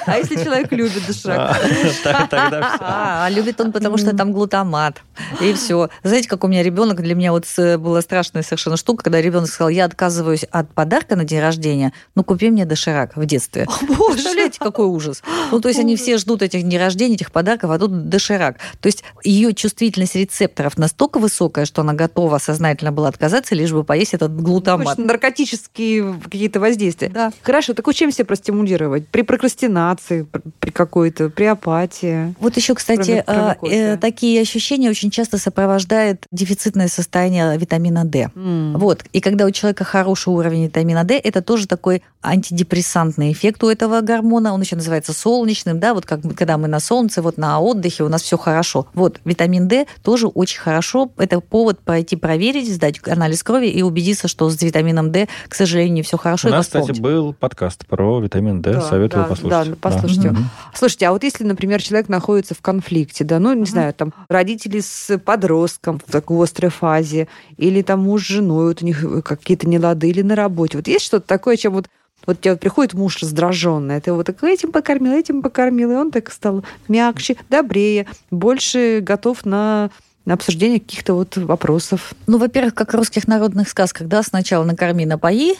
А 0.07 0.17
если 0.19 0.43
человек 0.43 0.73
любит 0.73 1.07
доширак? 1.07 1.57
А. 2.05 3.23
А, 3.25 3.29
любит 3.31 3.61
он, 3.61 3.73
потому 3.73 3.99
что 3.99 4.17
там 4.17 4.33
глутамат. 4.33 5.03
И 5.41 5.53
все. 5.53 5.89
Знаете, 6.03 6.29
как 6.29 6.43
у 6.45 6.49
меня 6.49 6.63
ребенок, 6.63 7.01
для 7.03 7.15
меня 7.15 7.33
вот 7.33 7.47
с- 7.47 7.77
была 7.79 8.01
страшная 8.01 8.43
совершенно 8.43 8.77
штука, 8.77 9.05
когда 9.05 9.21
ребенок 9.21 9.49
сказал, 9.49 9.69
я 9.69 9.85
отказываюсь 9.85 10.45
от 10.45 10.73
подарка 10.73 11.17
на 11.17 11.25
день 11.25 11.41
рождения, 11.41 11.93
ну 12.15 12.25
купи 12.25 12.51
мне 12.51 12.65
доширак 12.65 13.17
в 13.17 13.25
детстве. 13.27 13.67
Представляете, 14.13 14.59
какой 14.59 14.87
ужас. 14.87 15.23
Ну, 15.51 15.61
то 15.61 15.69
есть 15.69 15.81
они 15.81 15.97
все 15.97 16.17
ждут 16.19 16.43
этих 16.43 16.63
дней 16.63 16.79
рождения, 16.79 17.15
этих 17.15 17.31
подарков, 17.31 17.71
а 17.71 17.79
тут 17.79 18.09
доширак. 18.09 18.57
То 18.81 18.87
есть 18.87 19.05
ее 19.23 19.53
чувствительность 19.55 20.15
рецепторов 20.15 20.79
настолько 20.79 21.19
высокая, 21.19 21.42
что 21.65 21.83
она 21.83 21.93
готова 21.93 22.39
сознательно 22.39 22.93
была 22.93 23.09
отказаться, 23.09 23.55
лишь 23.55 23.73
бы 23.73 23.85
поесть 23.85 24.15
этот 24.15 24.35
глутамат. 24.35 24.85
Может, 24.85 24.99
наркотические 24.99 26.21
какие-то 26.23 26.61
воздействия. 26.61 27.09
Да. 27.09 27.33
Хорошо, 27.43 27.75
так 27.75 27.87
чем 27.93 28.11
себя 28.11 28.25
простимулировать? 28.25 29.09
При 29.09 29.23
прокрастинации, 29.23 30.23
пр- 30.23 30.43
при 30.59 30.71
какой-то, 30.71 31.31
при 31.31 31.45
апатии? 31.45 32.35
Вот 32.41 32.57
еще, 32.57 32.75
кстати, 32.75 33.25
э, 33.27 33.55
э, 33.63 33.97
такие 33.97 34.41
ощущения 34.41 34.91
очень 34.91 35.11
часто 35.11 35.39
сопровождает 35.39 36.27
дефицитное 36.33 36.89
состояние 36.89 37.57
витамина 37.57 38.05
D. 38.05 38.31
М. 38.35 38.79
Вот. 38.79 39.05
И 39.13 39.21
когда 39.21 39.47
у 39.47 39.51
человека 39.51 39.85
хороший 39.85 40.31
уровень 40.31 40.65
витамина 40.65 41.05
D, 41.05 41.19
это 41.19 41.43
тоже 41.43 41.67
такой 41.67 42.03
антидепрессантный 42.23 43.33
эффект 43.33 43.63
у 43.65 43.69
этого 43.69 44.01
гормона. 44.01 44.55
Он 44.55 44.61
еще 44.61 44.77
называется 44.77 45.13
солнечным, 45.13 45.81
да, 45.81 45.95
вот 45.95 46.07
как 46.07 46.21
когда 46.37 46.57
мы 46.57 46.69
на 46.69 46.81
солнце, 46.81 47.23
вот 47.23 47.37
на 47.37 47.61
отдыхе, 47.61 48.05
у 48.05 48.09
нас 48.09 48.23
все 48.23 48.39
хорошо. 48.39 48.87
Вот, 48.95 49.21
витамин 49.25 49.69
D 49.69 49.87
тоже 50.03 50.27
очень 50.29 50.61
хорошо. 50.61 51.11
Это 51.33 51.41
повод 51.41 51.81
пойти 51.81 52.15
проверить, 52.15 52.71
сдать 52.71 53.01
анализ 53.09 53.43
крови 53.43 53.67
и 53.67 53.81
убедиться, 53.81 54.29
что 54.29 54.51
с 54.51 54.61
витамином 54.61 55.11
D, 55.13 55.29
к 55.49 55.55
сожалению, 55.55 55.95
не 55.95 56.03
все 56.03 56.19
хорошо. 56.19 56.49
У 56.49 56.51
нас, 56.51 56.67
кстати, 56.67 57.01
был 57.01 57.33
подкаст 57.33 57.87
про 57.87 58.21
витамин 58.21 58.61
D. 58.61 58.75
Да, 58.75 58.83
Советую 58.83 59.23
да, 59.23 59.29
послушать. 59.31 59.71
да, 59.71 59.77
послушайте. 59.81 60.31
Мгм. 60.33 60.51
Слушайте, 60.75 61.07
а 61.07 61.13
вот 61.13 61.23
если, 61.23 61.45
например, 61.45 61.81
человек 61.81 62.11
находится 62.11 62.55
в 62.55 62.61
конфликте, 62.61 63.25
да, 63.25 63.39
ну, 63.39 63.55
не 63.55 63.65
знаю, 63.65 63.95
там, 63.95 64.13
родители 64.29 64.81
с 64.81 65.19
подростком 65.21 66.03
в 66.07 66.13
такой 66.13 66.45
острой 66.45 66.71
фазе, 66.71 67.29
или 67.57 67.81
там 67.81 68.01
муж 68.01 68.25
с 68.25 68.29
женой, 68.29 68.67
вот 68.67 68.83
у 68.83 68.85
них 68.85 69.03
какие-то 69.25 69.67
нелады, 69.67 70.11
или 70.11 70.21
на 70.21 70.37
работе. 70.37 70.77
Вот 70.77 70.87
есть 70.87 71.07
что-то 71.07 71.27
такое, 71.27 71.57
чем 71.57 71.73
вот 71.73 71.89
вот 72.27 72.41
тебе 72.41 72.53
вот 72.53 72.61
приходит 72.61 72.95
муж 72.95 73.21
раздраженный, 73.21 74.01
ты 74.01 74.11
его 74.11 74.23
так 74.23 74.45
этим 74.45 74.71
покормил, 74.71 75.13
этим 75.13 75.43
покормил, 75.43 75.91
и 75.91 75.95
он 75.95 76.11
так 76.11 76.31
стал 76.31 76.63
мягче, 76.87 77.37
добрее, 77.49 78.07
больше 78.31 79.01
готов 79.03 79.45
на, 79.45 79.91
на 80.25 80.35
обсуждение 80.35 80.81
каких-то 80.81 81.15
вот 81.15 81.37
вопросов. 81.37 82.15
Ну, 82.27 82.39
во-первых, 82.39 82.75
как 82.75 82.93
в 82.93 82.97
русских 82.97 83.27
народных 83.27 83.69
сказках, 83.69 84.07
да, 84.07 84.23
сначала 84.23 84.65
накорми, 84.65 85.07
напои, 85.07 85.55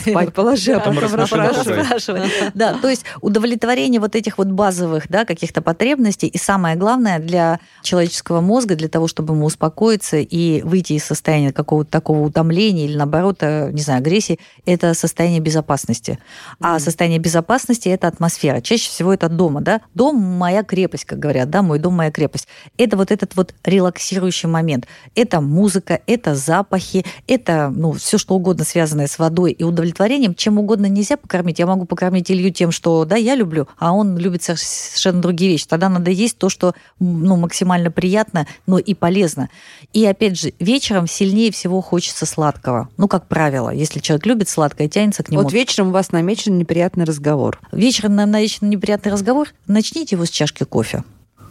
Спать 0.06 0.32
положи, 0.32 0.72
а 0.72 0.80
Потом 0.80 0.98
расспрашивай. 0.98 2.30
Да, 2.54 2.74
то 2.74 2.88
есть 2.88 3.04
удовлетворение 3.20 4.00
вот 4.00 4.16
этих 4.16 4.38
вот 4.38 4.48
базовых, 4.48 5.08
да, 5.08 5.24
каких-то 5.24 5.62
потребностей. 5.62 6.26
И 6.26 6.38
самое 6.38 6.76
главное 6.76 7.18
для 7.18 7.60
человеческого 7.82 8.40
мозга, 8.40 8.76
для 8.76 8.88
того, 8.88 9.08
чтобы 9.08 9.34
ему 9.34 9.46
успокоиться 9.46 10.18
и 10.18 10.62
выйти 10.62 10.94
из 10.94 11.04
состояния 11.04 11.52
какого-то 11.52 11.90
такого 11.90 12.26
утомления 12.26 12.86
или, 12.86 12.96
наоборот, 12.96 13.38
э, 13.40 13.70
не 13.72 13.82
знаю, 13.82 14.00
агрессии, 14.00 14.38
это 14.64 14.94
состояние 14.94 15.40
безопасности. 15.40 16.18
А 16.60 16.78
состояние 16.78 17.18
безопасности– 17.18 17.88
это 17.90 18.08
атмосфера. 18.08 18.60
Чаще 18.60 18.88
всего 18.88 19.12
это 19.12 19.28
дома, 19.28 19.60
да. 19.60 19.80
Дом– 19.94 20.16
моя 20.18 20.62
крепость, 20.62 21.04
как 21.04 21.18
говорят, 21.18 21.50
да, 21.50 21.62
мой 21.62 21.78
дом– 21.78 21.94
моя 21.96 22.10
крепость. 22.10 22.48
Это 22.76 22.96
вот 22.96 23.10
этот 23.10 23.36
вот 23.36 23.54
релаксирующий 24.00 24.48
момент. 24.48 24.86
Это 25.14 25.40
музыка, 25.40 26.00
это 26.06 26.34
запахи, 26.34 27.04
это, 27.26 27.72
ну, 27.74 27.92
все 27.92 28.18
что 28.18 28.34
угодно 28.34 28.64
связанное 28.64 29.06
с 29.06 29.18
водой 29.18 29.52
и 29.52 29.62
удовлетворением. 29.62 30.34
Чем 30.34 30.58
угодно 30.58 30.86
нельзя 30.86 31.16
покормить. 31.16 31.58
Я 31.58 31.66
могу 31.66 31.84
покормить 31.84 32.30
Илью 32.30 32.52
тем, 32.52 32.70
что, 32.70 33.04
да, 33.04 33.16
я 33.16 33.34
люблю, 33.34 33.68
а 33.78 33.92
он 33.92 34.16
любит 34.16 34.42
совершенно 34.42 35.20
другие 35.20 35.52
вещи. 35.52 35.66
Тогда 35.68 35.88
надо 35.88 36.10
есть 36.10 36.38
то, 36.38 36.48
что, 36.48 36.74
ну, 36.98 37.36
максимально 37.36 37.90
приятно, 37.90 38.46
но 38.66 38.78
и 38.78 38.94
полезно. 38.94 39.50
И, 39.92 40.04
опять 40.06 40.38
же, 40.38 40.52
вечером 40.58 41.06
сильнее 41.06 41.52
всего 41.52 41.80
хочется 41.80 42.26
сладкого. 42.26 42.88
Ну, 42.96 43.08
как 43.08 43.26
правило, 43.26 43.70
если 43.70 44.00
человек 44.00 44.26
любит 44.26 44.48
сладкое, 44.48 44.88
тянется 44.88 45.22
к 45.22 45.30
нему. 45.30 45.42
Вот 45.42 45.52
вечером 45.52 45.88
у 45.88 45.92
вас 45.92 46.12
намечен 46.12 46.58
неприятный 46.58 47.04
разговор. 47.04 47.60
Вечером 47.72 48.16
на 48.16 48.26
намечен 48.26 48.70
неприятный 48.70 49.12
разговор, 49.12 49.48
начните 49.66 50.16
его 50.16 50.24
с 50.24 50.30
чашки 50.30 50.64
кофе. 50.64 51.04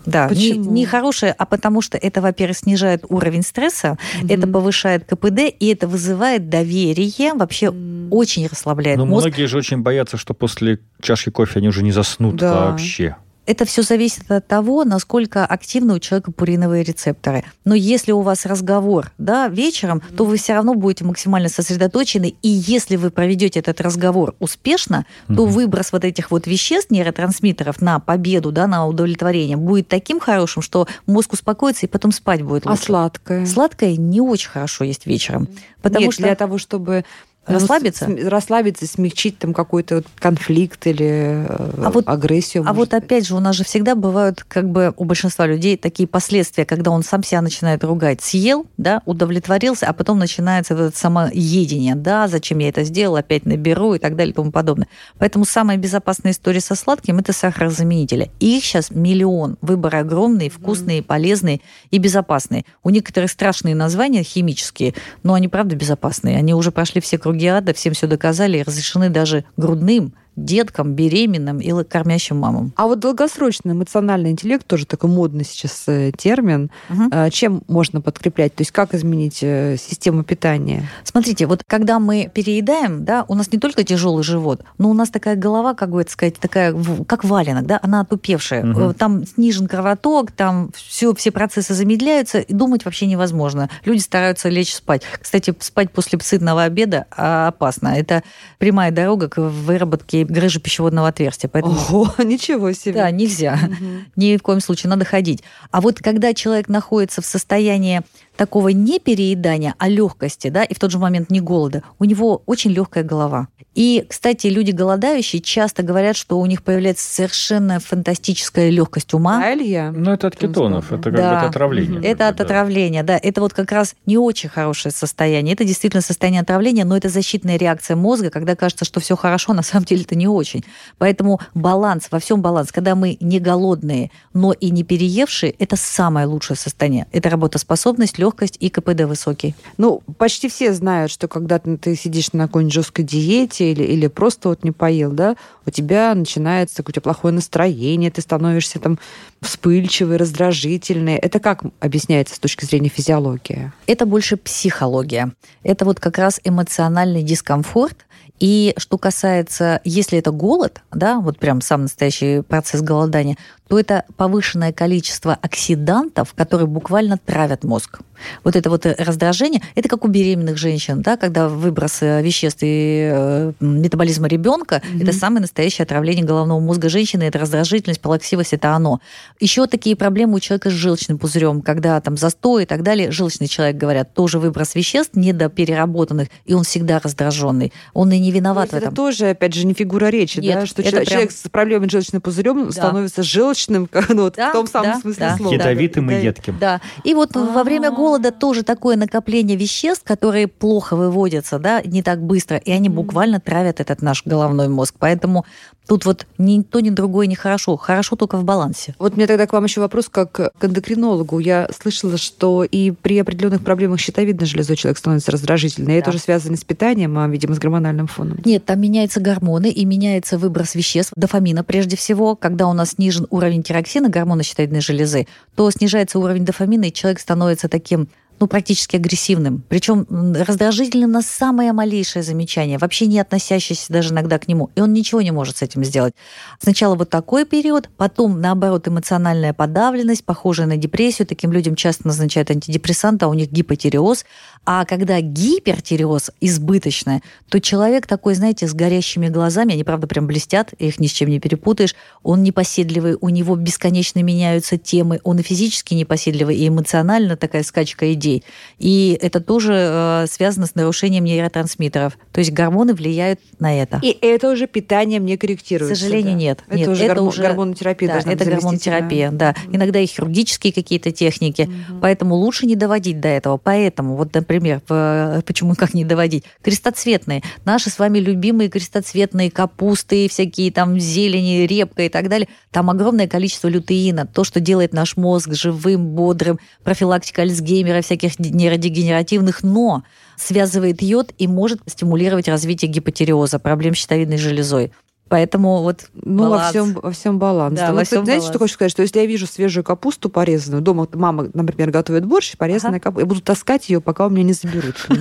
Да, 0.06 0.28
Почему? 0.30 0.64
Не, 0.64 0.82
не 0.82 0.86
хорошее, 0.86 1.36
а 1.38 1.46
потому 1.46 1.82
что 1.82 1.98
это, 1.98 2.22
во-первых, 2.22 2.58
снижает 2.58 3.04
уровень 3.10 3.44
стресса, 3.44 3.98
Мгм. 4.22 4.30
это 4.32 4.48
повышает 4.48 5.06
КПД, 5.06 5.40
и 5.60 5.68
это 5.68 5.88
вызывает 5.88 6.50
доверие, 6.50 7.34
вообще 7.34 7.74
очень 8.10 8.48
расслабляет 8.48 8.98
Но 8.98 9.06
мозг. 9.06 9.28
многие 9.28 9.46
же 9.46 9.58
очень 9.58 9.80
боятся, 9.82 10.18
что 10.18 10.34
после 10.34 10.80
чашки 11.02 11.30
кофе 11.30 11.60
они 11.60 11.68
уже 11.68 11.84
не 11.84 11.92
заснут 11.92 12.38
Да. 12.38 12.72
вообще. 12.72 13.18
Это 13.50 13.66
все 13.66 13.82
зависит 13.82 14.30
от 14.30 14.48
того, 14.48 14.84
насколько 14.84 15.44
активны 15.44 15.96
у 15.96 16.00
человека 16.00 16.32
пуриновые 16.32 16.84
рецепторы. 16.84 17.44
Но 17.66 17.74
если 17.74 18.12
у 18.12 18.22
вас 18.22 18.46
разговор 18.46 19.12
да, 19.18 19.48
вечером, 19.48 20.04
то 20.16 20.26
вы 20.26 20.38
все 20.38 20.54
равно 20.54 20.76
будете 20.76 21.04
максимально 21.04 21.50
сосредоточены. 21.50 22.36
И 22.44 22.48
если 22.48 22.96
вы 22.96 23.10
проведете 23.10 23.60
этот 23.60 23.82
разговор 23.82 24.36
успешно, 24.38 25.08
то 25.28 25.48
выброс 25.48 25.92
вот 25.92 26.06
этих 26.06 26.30
вот 26.30 26.46
веществ, 26.46 26.92
нейротрансмитеров 26.92 27.82
на 27.82 28.00
победу, 28.00 28.52
да, 28.52 28.68
на 28.68 28.86
удовлетворение 28.86 29.58
будет 29.58 29.88
таким 29.88 30.20
хорошим, 30.20 30.62
что 30.62 30.88
мозг 31.08 31.34
успокоится 31.34 31.88
и 31.88 31.90
потом 31.90 32.12
спать 32.12 32.44
будет 32.44 32.68
А 32.68 32.70
лучше. 32.70 32.84
сладкое? 32.84 33.48
Сладкое 33.48 33.96
не 33.96 34.22
очень 34.22 34.50
хорошо 34.52 34.84
есть 34.84 35.08
вечером. 35.08 35.48
Потому 35.82 36.06
Нет, 36.06 36.14
что 36.14 36.22
для 36.22 36.36
того, 36.36 36.60
чтобы 36.60 37.04
Расслабиться? 37.46 38.06
с- 38.08 38.26
расслабиться, 38.28 38.86
смягчить 38.86 39.40
там 39.40 39.54
какой-то 39.54 40.04
конфликт 40.20 40.86
или 40.86 41.46
э, 41.48 41.84
А 41.84 41.90
вот- 41.92 42.08
агрессию. 42.08 42.64
А 42.68 42.74
вот 42.74 42.90
быть. 42.92 43.04
опять 43.04 43.26
же, 43.26 43.36
у 43.36 43.40
нас 43.40 43.56
же 43.56 43.64
всегда 43.64 43.96
бывают, 43.96 44.44
как 44.48 44.70
бы 44.70 44.94
у 44.98 45.04
большинства 45.06 45.48
людей, 45.48 45.76
такие 45.76 46.08
последствия, 46.08 46.66
когда 46.66 46.92
он 46.92 47.02
сам 47.02 47.24
себя 47.24 47.42
начинает 47.42 47.84
ругать. 47.84 48.22
Съел, 48.22 48.68
да, 48.78 49.02
удовлетворился, 49.06 49.88
а 49.88 49.94
потом 49.94 50.20
начинается 50.20 50.76
вот 50.76 50.84
это 50.90 50.98
самоедение. 50.98 51.96
Да, 51.96 52.28
зачем 52.28 52.60
я 52.60 52.70
это 52.70 52.84
сделал, 52.84 53.16
опять 53.16 53.46
наберу 53.46 53.96
и 53.96 54.00
так 54.00 54.16
далее 54.16 54.32
и 54.32 54.36
тому 54.36 54.52
подобное. 54.52 54.88
Поэтому 55.18 55.46
самая 55.46 55.78
безопасная 55.78 56.34
история 56.34 56.62
со 56.62 56.76
сладким– 56.76 57.18
это 57.20 57.34
сахарозаменители. 57.34 58.30
И 58.40 58.58
их 58.58 58.64
сейчас 58.64 58.92
миллион. 58.92 59.58
Выборы 59.62 59.98
огромные, 60.00 60.50
вкусные, 60.52 61.02
полезные 61.02 61.62
и 61.90 61.98
безопасные. 61.98 62.66
У 62.84 62.92
некоторых 62.92 63.32
страшные 63.32 63.74
названия 63.74 64.22
химические, 64.24 64.94
но 65.24 65.34
они 65.34 65.48
правда 65.48 65.76
безопасные. 65.76 66.38
Они 66.38 66.54
уже 66.54 66.72
прошли 66.72 67.02
все 67.02 67.18
круги 67.18 67.29
ада, 67.48 67.74
всем 67.74 67.94
все 67.94 68.08
доказали 68.08 68.58
и 68.58 68.64
разрешены 68.64 69.10
даже 69.10 69.46
грудным, 69.58 70.14
деткам, 70.46 70.94
беременным 70.94 71.60
и 71.60 71.84
кормящим 71.84 72.38
мамам. 72.38 72.74
А 72.76 72.88
вот 72.88 73.00
долгосрочный 73.00 73.74
эмоциональный 73.74 74.32
интеллект, 74.32 74.66
тоже 74.66 74.86
такой 74.86 75.10
модный 75.10 75.44
сейчас 75.44 75.84
э, 75.88 76.12
термин, 76.18 76.72
э, 76.90 77.30
чем 77.32 77.62
можно 77.68 78.02
подкреплять? 78.02 78.56
То 78.56 78.62
есть 78.62 78.72
как 78.72 78.94
изменить 78.94 79.40
э, 79.42 79.78
систему 79.78 80.24
питания? 80.24 80.88
Смотрите, 81.04 81.46
вот 81.46 81.64
когда 81.68 82.00
мы 82.00 82.30
переедаем, 82.34 83.06
да, 83.06 83.26
у 83.28 83.36
нас 83.36 83.52
не 83.52 83.60
только 83.60 83.84
тяжелый 83.84 84.24
живот, 84.24 84.64
но 84.78 84.90
у 84.90 84.94
нас 84.94 85.10
такая 85.10 85.36
голова, 85.36 85.74
как 85.74 85.92
бы 85.92 86.02
это 86.02 86.12
сказать, 86.12 86.36
такая, 86.40 86.76
как 87.08 87.24
валенок, 87.24 87.66
да, 87.66 87.80
она 87.82 88.02
отупевшая. 88.02 88.66
Э, 88.66 88.94
Там 88.94 89.26
снижен 89.26 89.68
кровоток, 89.68 90.32
там 90.32 90.72
все, 90.76 91.14
все 91.14 91.32
процессы 91.32 91.74
замедляются, 91.74 92.40
и 92.40 92.54
думать 92.54 92.86
вообще 92.86 93.06
невозможно. 93.06 93.70
Люди 93.86 94.00
стараются 94.00 94.50
лечь 94.50 94.74
спать. 94.74 95.04
Кстати, 95.20 95.54
спать 95.60 95.92
после 95.92 96.20
сытного 96.20 96.64
обеда 96.64 97.06
а, 97.12 97.48
опасно. 97.48 97.90
Это 97.90 98.24
прямая 98.58 98.92
дорога 98.92 99.30
к 99.30 99.42
выработке 99.42 100.24
грыжи 100.30 100.60
пищеводного 100.60 101.08
отверстия. 101.10 101.50
Поэтому 101.50 101.76
Ого, 101.90 102.14
ничего 102.24 102.72
себе. 102.74 102.94
да, 102.94 103.12
нельзя. 103.12 103.58
Мгм. 103.62 104.06
Ни 104.16 104.38
в 104.38 104.42
коем 104.42 104.60
случае, 104.62 104.90
надо 104.90 105.06
ходить. 105.06 105.44
А 105.72 105.82
вот 105.82 106.00
когда 106.00 106.34
человек 106.34 106.70
находится 106.70 107.22
в 107.22 107.26
состоянии 107.26 108.02
такого 108.40 108.70
не 108.70 109.00
переедания, 109.00 109.76
а 109.78 109.90
легкости, 109.90 110.48
да, 110.48 110.64
и 110.64 110.74
в 110.74 110.80
тот 110.80 110.92
же 110.92 110.98
момент 110.98 111.30
не 111.30 111.42
голода, 111.42 111.84
у 112.00 112.06
него 112.06 112.42
очень 112.46 112.72
легкая 112.72 113.04
голова. 113.04 113.50
И, 113.76 114.06
кстати, 114.10 114.48
люди 114.48 114.72
голодающие 114.72 115.42
часто 115.42 115.84
говорят, 115.84 116.16
что 116.16 116.40
у 116.40 116.46
них 116.46 116.64
появляется 116.64 117.14
совершенно 117.14 117.80
фантастическая 117.80 118.70
легкость 118.70 119.14
ума. 119.14 119.40
Да, 119.40 119.54
Илья? 119.54 119.92
Ну, 119.96 120.12
это 120.12 120.28
от 120.28 120.38
кетонов, 120.38 120.92
это 120.92 121.04
как 121.12 121.16
Да. 121.16 121.32
бы 121.32 121.38
от 121.38 121.50
отравления. 121.50 122.00
Мгм. 122.00 122.04
Это 122.08 122.30
от 122.30 122.38
Да. 122.38 122.44
отравления, 122.46 123.04
да. 123.04 123.20
Это 123.22 123.42
вот 123.42 123.54
как 123.54 123.72
раз 123.74 123.96
не 124.06 124.18
очень 124.18 124.50
хорошее 124.50 124.94
состояние. 124.94 125.54
Это 125.54 125.66
действительно 125.66 126.02
состояние 126.02 126.42
отравления, 126.42 126.86
но 126.86 126.96
это 126.96 127.10
защитная 127.10 127.58
реакция 127.58 127.96
мозга, 127.98 128.30
когда 128.30 128.56
кажется, 128.56 128.86
что 128.86 129.00
все 129.02 129.16
хорошо, 129.18 129.54
на 129.54 129.64
самом 129.64 129.86
деле 129.86 130.02
это 130.04 130.16
не 130.16 130.28
очень. 130.28 130.64
Поэтому 130.98 131.40
баланс, 131.54 132.08
во 132.10 132.20
всем 132.20 132.42
баланс. 132.42 132.72
Когда 132.72 132.96
мы 132.96 133.18
не 133.20 133.40
голодные, 133.40 134.12
но 134.34 134.54
и 134.54 134.72
не 134.72 134.84
переевшие, 134.84 135.52
это 135.52 135.76
самое 135.76 136.26
лучшее 136.26 136.56
состояние. 136.58 137.06
Это 137.12 137.30
работоспособность, 137.30 138.18
легкость 138.18 138.29
и 138.60 138.70
КПД 138.70 139.02
высокий. 139.02 139.56
Ну, 139.78 140.02
почти 140.18 140.50
все 140.50 140.74
знают, 140.74 141.12
что 141.12 141.28
когда 141.28 141.60
ты, 141.60 141.78
ты 141.78 141.96
сидишь 141.96 142.34
на 142.34 142.48
какой-нибудь 142.48 142.74
жесткой 142.74 143.06
диете 143.06 143.72
или, 143.72 143.84
или 143.84 144.08
просто 144.08 144.50
вот 144.50 144.64
не 144.64 144.72
поел, 144.72 145.12
да, 145.12 145.36
у 145.66 145.72
тебя 145.72 146.14
начинается 146.16 146.84
у 146.86 146.92
тебя 146.92 147.02
плохое 147.02 147.34
настроение, 147.34 148.12
ты 148.12 148.22
становишься 148.22 148.80
там 148.80 149.00
вспыльчивый, 149.42 150.18
раздражительный. 150.18 151.16
Это 151.16 151.40
как 151.40 151.64
объясняется 151.80 152.36
с 152.36 152.40
точки 152.40 152.66
зрения 152.66 152.90
физиологии? 152.90 153.72
Это 153.88 154.06
больше 154.06 154.38
психология. 154.38 155.32
Это 155.64 155.86
вот 155.86 156.00
как 156.00 156.18
раз 156.18 156.42
эмоциональный 156.44 157.24
дискомфорт. 157.24 158.06
И 158.40 158.74
что 158.78 158.98
касается, 158.98 159.82
если 159.84 160.18
это 160.18 160.32
голод, 160.32 160.82
да, 160.92 161.20
вот 161.20 161.38
прям 161.40 161.62
сам 161.62 161.84
настоящий 161.84 162.42
процесс 162.42 162.82
голодания, 162.82 163.38
то 163.68 163.78
это 163.78 164.06
повышенное 164.16 164.72
количество 164.72 165.38
оксидантов, 165.42 166.34
которые 166.34 166.68
буквально 166.68 167.18
травят 167.18 167.64
мозг. 167.64 168.00
Вот 168.44 168.56
это 168.56 168.70
вот 168.70 168.86
раздражение, 168.86 169.62
это 169.76 169.90
как 169.90 170.06
у 170.06 170.08
беременных 170.08 170.58
женщин, 170.58 171.02
да, 171.02 171.18
когда 171.18 171.48
выброс 171.50 172.02
э, 172.02 172.22
веществ 172.22 172.60
и 172.62 173.10
э, 173.12 173.52
метаболизма 173.60 174.28
ребенка, 174.28 174.82
Мгм. 174.94 175.02
это 175.04 175.14
самое 175.14 175.42
настоящее 175.42 175.84
отравление 175.84 176.26
головного 176.26 176.60
мозга 176.60 176.90
женщины, 176.90 177.24
это 177.24 177.40
раздражительность, 177.40 178.02
плаксивость, 178.02 178.54
это 178.54 178.72
оно. 178.72 179.00
Еще 179.40 179.68
такие 179.68 179.96
проблемы 179.96 180.36
у 180.36 180.40
человека 180.40 180.70
с 180.70 180.74
желчным 180.74 181.18
пузырем, 181.18 181.62
когда 181.62 182.00
там 182.02 182.18
застой 182.18 182.64
и 182.64 182.66
так 182.66 182.84
далее. 182.84 183.12
Желчный 183.12 183.48
человек, 183.48 183.78
говорят, 183.78 184.14
тоже 184.14 184.40
выброс 184.40 184.76
веществ 184.76 185.16
недопереработанных, 185.16 186.28
и 186.46 186.54
он 186.54 186.64
всегда 186.64 187.00
раздраженный. 187.00 187.72
Он 187.94 188.12
и 188.12 188.20
не 188.20 188.32
виноват 188.32 188.70
То 188.70 188.76
есть 188.78 188.86
в 188.86 188.88
это 188.88 188.94
этом. 188.94 188.96
тоже, 188.96 189.30
опять 189.30 189.54
же, 189.54 189.66
не 189.66 189.74
фигура 189.74 190.08
речи, 190.08 190.40
Нет, 190.40 190.60
да? 190.62 190.66
Что 190.66 190.82
это 190.82 190.92
человек, 190.92 191.08
прям- 191.10 191.20
человек 191.20 191.32
с 191.32 191.50
проблемой 191.50 191.90
с 191.90 191.92
желчным 191.92 192.22
пузырем 192.22 192.66
Да. 192.66 192.72
становится 192.72 193.24
желчным, 193.24 193.90
ну, 194.10 194.24
вот 194.24 194.36
Да, 194.36 194.50
в 194.50 194.54
том 194.54 194.68
самом 194.68 194.92
да, 194.94 195.00
смысле 195.00 195.20
да. 195.26 195.38
слова. 195.38 195.54
Ядовитым 195.54 196.10
и 196.12 196.14
Да, 196.14 196.20
едким. 196.20 196.58
Да. 196.60 196.82
И 197.04 197.14
вот 197.14 197.36
во 197.36 197.64
время 197.64 197.88
А. 197.88 197.92
голода 198.10 198.32
тоже 198.32 198.64
такое 198.64 198.96
накопление 198.96 199.56
веществ, 199.56 200.04
которые 200.04 200.48
плохо 200.48 200.96
выводятся, 200.96 201.60
да, 201.60 201.82
не 201.84 202.02
так 202.02 202.22
быстро, 202.24 202.58
и 202.58 202.72
они 202.72 202.90
буквально 202.90 203.40
травят 203.40 203.80
этот 203.80 204.02
наш 204.02 204.26
головной 204.26 204.68
мозг. 204.68 204.96
Поэтому 204.98 205.46
тут 205.88 206.06
вот 206.06 206.26
ни 206.38 206.62
то, 206.62 206.80
ни 206.80 206.90
другое 206.90 207.28
не 207.28 207.36
хорошо. 207.36 207.76
Хорошо 207.78 208.16
только 208.16 208.38
в 208.38 208.44
балансе. 208.44 208.96
Вот 209.00 209.16
мне 209.16 209.28
тогда 209.28 209.46
к 209.48 209.54
вам 209.54 209.64
еще 209.66 209.82
вопрос 209.82 210.08
как 210.10 210.32
к 210.32 210.52
эндокринологу. 210.62 211.40
Я 211.40 211.68
слышала, 211.80 212.18
что 212.18 212.64
и 212.64 212.92
при 212.92 213.20
определенных 213.20 213.62
проблемах 213.64 214.00
щитовидной 214.00 214.48
железой 214.48 214.76
человек 214.76 214.98
становится 214.98 215.32
раздражительным. 215.32 215.92
И 215.92 215.96
это 215.96 216.06
Да. 216.06 216.10
уже 216.12 216.20
связано 216.20 216.58
с 216.58 216.64
питанием, 216.64 217.18
а, 217.18 217.28
видимо, 217.28 217.54
с 217.56 217.60
гормональным 217.60 218.08
фоном. 218.08 218.40
Нет, 218.46 218.66
там 218.66 218.82
меняются 218.82 219.20
гормоны 219.20 219.70
и 219.70 219.86
меняется 219.86 220.38
выброс 220.40 220.74
веществ, 220.76 221.12
дофамина 221.16 221.64
прежде 221.64 221.96
всего. 221.96 222.36
Когда 222.36 222.68
у 222.68 222.74
нас 222.74 222.92
снижен 222.92 223.28
уровень 223.30 223.62
тироксина, 223.64 224.10
гормона 224.10 224.44
щитовидной 224.44 224.82
железы, 224.82 225.28
то 225.56 225.70
снижается 225.72 226.20
уровень 226.20 226.46
дофамина, 226.46 226.86
и 226.86 226.94
человек 226.94 227.20
становится 227.20 227.68
таким 227.68 227.99
ну, 228.40 228.48
практически 228.48 228.96
агрессивным. 228.96 229.64
Причем 229.68 230.08
раздражительным 230.10 231.12
на 231.12 231.22
самое 231.22 231.74
малейшее 231.74 232.24
замечание, 232.24 232.78
вообще 232.78 233.06
не 233.06 233.20
относящееся 233.20 233.92
даже 233.92 234.14
иногда 234.14 234.40
к 234.40 234.48
нему. 234.48 234.70
И 234.76 234.82
он 234.82 234.94
ничего 234.94 235.22
не 235.22 235.32
может 235.32 235.58
с 235.58 235.62
этим 235.62 235.84
сделать. 235.84 236.14
Сначала 236.60 236.96
вот 236.96 237.10
такой 237.10 237.46
период, 237.46 237.90
потом, 237.98 238.42
наоборот, 238.42 238.88
эмоциональная 238.88 239.54
подавленность, 239.54 240.24
похожая 240.24 240.68
на 240.68 240.78
депрессию. 240.78 241.28
Таким 241.28 241.52
людям 241.52 241.76
часто 241.76 242.08
назначают 242.08 242.52
антидепрессанты, 242.52 243.26
а 243.26 243.28
у 243.28 243.34
них 243.34 243.52
гипотиреоз. 243.52 244.26
А 244.66 244.86
когда 244.86 245.20
гипертиреоз 245.20 246.32
избыточная, 246.42 247.22
то 247.50 247.60
человек 247.60 248.08
такой, 248.08 248.36
знаете, 248.36 248.68
с 248.68 248.74
горящими 248.74 249.28
глазами, 249.28 249.74
они, 249.74 249.84
правда, 249.84 250.08
прям 250.08 250.28
блестят, 250.28 250.74
их 250.74 251.00
ни 251.00 251.08
с 251.08 251.12
чем 251.12 251.30
не 251.30 251.40
перепутаешь, 251.40 251.96
он 252.24 252.44
непоседливый, 252.44 253.18
у 253.20 253.30
него 253.30 253.56
бесконечно 253.56 254.22
меняются 254.22 254.78
темы, 254.78 255.20
он 255.24 255.40
и 255.40 255.44
физически 255.44 255.94
непоседливый, 255.94 256.56
и 256.56 256.68
эмоционально 256.68 257.36
такая 257.36 257.64
скачка 257.64 258.14
идей. 258.14 258.29
И 258.78 259.18
это 259.22 259.40
тоже 259.42 259.74
э, 259.76 260.26
связано 260.30 260.66
с 260.66 260.76
нарушением 260.76 261.24
нейротрансмиттеров. 261.26 262.18
То 262.32 262.40
есть 262.40 262.52
гормоны 262.52 262.94
влияют 262.94 263.40
на 263.60 263.78
это. 263.82 264.00
И 264.04 264.18
это 264.22 264.52
уже 264.52 264.68
питанием 264.68 265.26
не 265.26 265.38
К 265.38 265.42
корректируется. 265.42 265.96
сожалению, 265.96 266.34
да? 266.34 266.38
нет. 266.40 266.64
Это 266.68 266.76
нет, 266.78 266.88
уже, 266.90 267.06
гормо- 267.06 267.42
гормонотерапия 267.42 268.10
да, 268.10 268.32
это 268.32 268.46
гормонотерапия, 268.46 269.32
да. 269.32 269.56
Иногда 269.72 270.00
и 270.00 270.06
хирургические 270.06 270.74
какие-то 270.74 271.12
техники. 271.12 271.64
Мгм. 271.64 272.00
Поэтому 272.02 272.36
лучше 272.36 272.66
не 272.66 272.76
доводить 272.76 273.20
до 273.20 273.28
этого. 273.28 273.58
Поэтому, 273.58 274.16
вот, 274.16 274.34
например, 274.34 274.82
в- 274.88 275.44
почему 275.46 275.76
как 275.76 275.94
не 275.94 276.06
доводить? 276.06 276.44
Крестоцветные. 276.62 277.42
Наши 277.66 277.90
с 277.90 278.00
вами 278.00 278.20
любимые 278.20 278.70
крестоцветные 278.70 279.52
капусты, 279.52 280.28
всякие 280.30 280.72
там 280.72 281.00
зелени, 281.00 281.66
репка 281.66 282.04
и 282.04 282.10
так 282.10 282.30
далее. 282.30 282.48
Там 282.72 282.90
огромное 282.90 283.28
количество 283.28 283.68
лютеина. 283.68 284.26
То, 284.26 284.44
что 284.44 284.60
делает 284.60 284.94
наш 284.94 285.18
мозг 285.18 285.54
живым, 285.54 286.08
бодрым, 286.08 286.60
профилактика 286.84 287.42
Альцгеймера, 287.42 288.02
всяких 288.20 288.40
нейродегенеративных, 288.40 289.64
но 289.64 290.04
связывает 290.36 291.02
йод 291.02 291.34
и 291.38 291.48
может 291.48 291.80
стимулировать 291.86 292.48
развитие 292.48 292.92
гипотереоза, 292.92 293.60
проблем 293.60 293.96
с 293.96 293.98
щитовидной 293.98 294.38
железой. 294.38 294.92
Поэтому 295.30 295.82
вот 295.84 296.10
Ну, 296.14 296.44
во 296.44 296.50
баланс. 296.50 296.70
всем, 296.72 296.94
во 296.94 297.12
всем 297.12 297.40
баланс. 297.40 297.80
Да, 297.80 297.88
Да, 297.88 297.94
во 297.94 298.04
всем 298.04 298.26
знаете, 298.26 298.44
что 298.46 298.54
баланс. 298.54 298.62
хочу 298.64 298.74
сказать? 298.74 298.92
Что 298.92 299.02
если 299.04 299.20
я 299.20 299.26
вижу 299.26 299.48
свежую 299.48 299.84
капусту 299.84 300.30
порезанную, 300.30 300.82
дома 300.82 301.08
мама, 301.14 301.48
например, 301.54 301.92
готовит 301.92 302.26
борщ, 302.26 302.58
порезанная 302.58 303.00
капуста, 303.00 303.22
я 303.22 303.26
буду 303.28 303.42
таскать 303.42 303.90
ее, 303.90 304.02
пока 304.02 304.26
у 304.26 304.30
меня 304.30 304.44
не 304.44 304.54
заберут. 304.54 305.08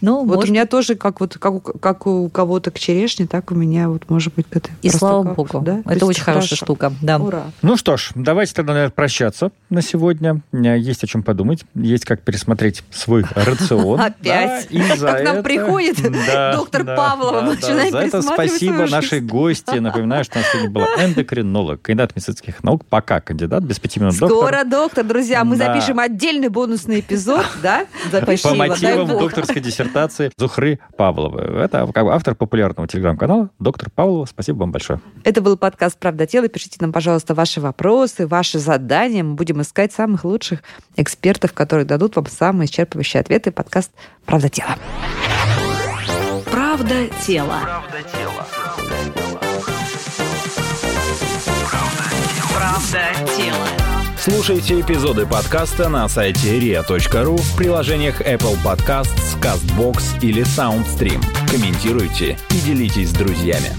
Ну, 0.00 0.24
Вот 0.24 0.36
может, 0.36 0.50
у 0.50 0.52
меня 0.52 0.66
тоже, 0.66 0.94
как, 0.94 1.20
вот, 1.20 1.36
как, 1.38 1.52
у, 1.52 1.60
как 1.60 2.06
у 2.06 2.28
кого-то 2.28 2.70
к 2.70 2.78
черешне, 2.78 3.26
так 3.26 3.50
у 3.50 3.54
меня 3.54 3.88
вот 3.88 4.08
может 4.08 4.34
быть 4.34 4.46
к 4.48 4.56
этой 4.56 4.70
и 4.82 4.88
слава 4.90 5.22
богу. 5.34 5.60
да? 5.60 5.82
То 5.82 5.90
Это 5.90 6.06
очень 6.06 6.22
хорошая 6.22 6.48
хорошо. 6.50 6.64
штука. 6.64 6.92
Да. 7.02 7.18
Ура. 7.18 7.44
Ну 7.62 7.76
что 7.76 7.96
ж, 7.96 8.10
давайте 8.14 8.52
тогда, 8.54 8.72
наверное, 8.74 8.92
прощаться 8.92 9.50
на 9.70 9.82
сегодня. 9.82 10.42
Э, 10.52 10.78
Есть 10.78 11.02
о 11.04 11.06
чем 11.06 11.22
подумать, 11.22 11.64
есть 11.74 12.04
как 12.04 12.20
пересмотреть 12.22 12.84
свой 12.90 13.24
рацион. 13.34 14.00
Опять. 14.00 14.68
Да, 14.70 14.78
и 14.78 14.96
за 14.96 15.06
Как 15.06 15.24
нам 15.24 15.42
приходит 15.42 15.96
Да, 16.26 16.54
доктор 16.56 16.84
да, 16.84 17.16
За 17.60 17.72
это 17.72 18.02
пересматривать 18.02 18.24
спасибо 18.50 18.85
нашей 18.90 19.20
жизнь. 19.20 19.26
гости. 19.26 19.76
Напоминаю, 19.78 20.24
что 20.24 20.38
у 20.38 20.42
нас 20.42 20.50
сегодня 20.50 20.70
была 20.70 20.86
эндокринолог, 20.98 21.82
кандидат 21.82 22.14
медицинских 22.16 22.62
наук, 22.64 22.84
пока 22.84 23.20
кандидат, 23.20 23.62
без 23.64 23.78
пяти 23.78 24.00
минут 24.00 24.18
доктор. 24.18 24.38
Скоро, 24.38 24.64
доктор, 24.64 25.04
друзья, 25.04 25.44
мы 25.44 25.56
Да. 25.56 25.66
запишем 25.74 25.98
отдельный 25.98 26.48
бонусный 26.48 27.00
эпизод, 27.00 27.46
да? 27.62 27.86
Запишем, 28.10 28.50
По 28.50 28.56
мотивам 28.56 29.08
докторской 29.08 29.60
диссертации 29.60 30.30
Зухры 30.36 30.78
Павловой. 30.96 31.64
Это 31.64 31.86
как 31.92 32.06
автор 32.06 32.34
популярного 32.34 32.88
телеграм-канала 32.88 33.50
доктор 33.58 33.90
Павлова. 33.90 34.26
Спасибо 34.26 34.58
вам 34.58 34.72
большое. 34.72 35.00
Это 35.24 35.40
был 35.40 35.56
подкаст 35.56 35.98
«Правда 35.98 36.26
тела». 36.26 36.48
Пишите 36.48 36.76
нам, 36.80 36.92
пожалуйста, 36.92 37.34
ваши 37.34 37.60
вопросы, 37.60 38.26
ваши 38.26 38.58
задания. 38.58 39.22
Мы 39.24 39.34
будем 39.34 39.60
искать 39.62 39.92
самых 39.92 40.24
лучших 40.24 40.62
экспертов, 40.96 41.52
которые 41.52 41.84
дадут 41.86 42.16
вам 42.16 42.26
самые 42.26 42.68
исчерпывающие 42.68 43.20
ответы. 43.20 43.50
Подкаст 43.50 43.90
«Правда 44.24 44.48
тела». 47.26 47.60
Правда 47.62 48.02
тело. 48.02 48.46
Правда 52.54 53.32
тело. 53.36 53.66
Слушайте 54.18 54.80
эпизоды 54.80 55.26
подкаста 55.26 55.88
на 55.88 56.08
сайте 56.08 56.58
ria.ru 56.58 57.36
в 57.36 57.56
приложениях 57.56 58.20
Apple 58.20 58.58
Podcasts, 58.64 59.40
CastBox 59.40 60.20
или 60.20 60.42
SoundStream. 60.42 61.24
Комментируйте 61.48 62.36
и 62.50 62.58
делитесь 62.58 63.10
с 63.10 63.12
друзьями. 63.12 63.70